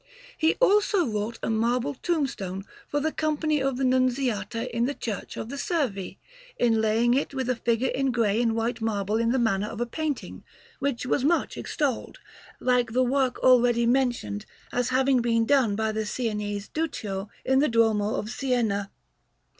[0.35, 5.37] He also wrought a marble tombstone for the Company of the Nunziata in the Church
[5.37, 6.17] of the Servi,
[6.59, 9.85] inlaying it with a figure in grey and white marble in the manner of a
[9.85, 10.43] painting
[10.79, 12.17] (which was much extolled),
[12.59, 17.69] like the work already mentioned as having been done by the Sienese Duccio in the
[17.69, 18.89] Duomo of Siena.